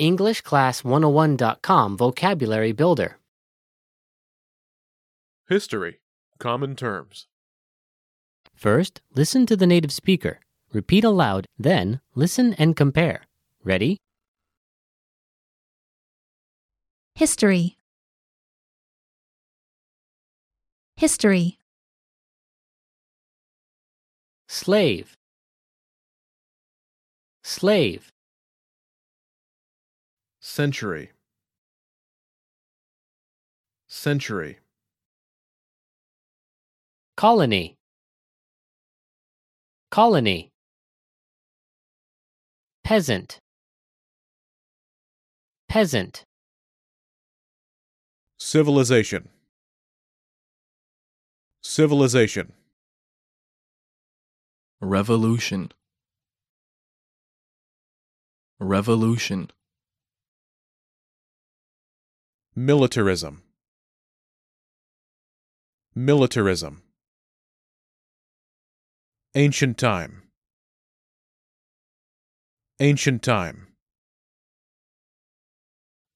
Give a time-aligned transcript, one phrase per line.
[0.00, 3.18] EnglishClass101.com Vocabulary Builder.
[5.48, 6.00] History.
[6.38, 7.26] Common terms.
[8.54, 10.40] First, listen to the native speaker.
[10.72, 13.22] Repeat aloud, then, listen and compare.
[13.64, 13.98] Ready?
[17.14, 17.76] History.
[20.96, 21.58] History.
[24.48, 25.16] Slave.
[27.42, 28.12] Slave.
[30.40, 31.10] Century.
[33.88, 34.58] Century.
[37.16, 37.76] Colony.
[39.90, 40.50] Colony.
[42.82, 43.38] Peasant.
[45.68, 46.24] Peasant.
[48.38, 49.28] Civilization.
[51.62, 52.54] Civilization.
[54.80, 55.70] Revolution.
[58.58, 59.50] Revolution.
[62.56, 63.42] Militarism.
[65.94, 66.82] Militarism.
[69.36, 70.24] Ancient time.
[72.80, 73.68] Ancient time.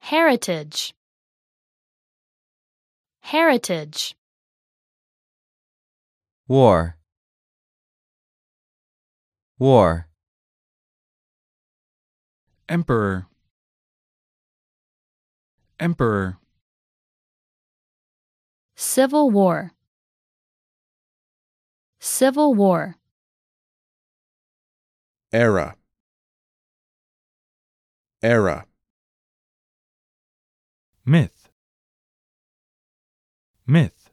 [0.00, 0.92] Heritage.
[3.22, 4.14] Heritage.
[6.46, 6.98] War.
[9.58, 10.08] War.
[12.68, 13.28] Emperor.
[15.80, 16.38] Emperor.
[18.74, 19.72] Civil War.
[22.00, 22.96] Civil War.
[25.32, 25.76] Era.
[28.22, 28.66] Era.
[31.04, 31.48] Myth.
[33.66, 34.10] Myth.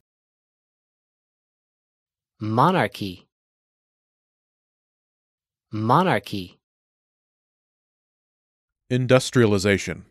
[2.39, 3.27] Monarchy.
[5.72, 6.59] Monarchy.
[8.89, 10.05] Industrialization.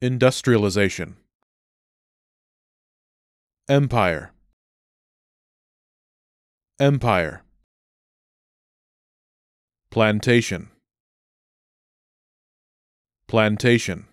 [0.00, 1.16] Industrialization.
[3.68, 4.30] Empire.
[6.78, 7.42] Empire.
[9.90, 10.68] Plantation.
[13.26, 14.06] Plantation.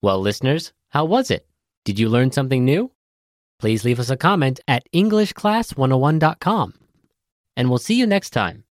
[0.00, 1.44] Well, listeners, how was it?
[1.84, 2.92] Did you learn something new?
[3.58, 6.74] Please leave us a comment at EnglishClass101.com.
[7.56, 8.62] And we'll see you next time.